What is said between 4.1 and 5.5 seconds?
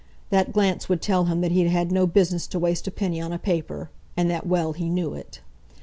and that well he knew it!